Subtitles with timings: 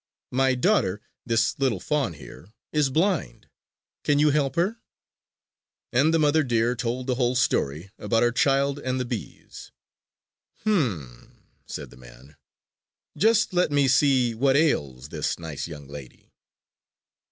[0.31, 3.47] "My daughter, this little fawn here, is blind.
[4.03, 4.81] Can you help her?"
[5.93, 9.71] And the mother deer told the whole story about her child and the bees.
[10.63, 12.35] "Hum!" said the man.
[13.15, 16.31] "Just let me see what ails this nice young lady!"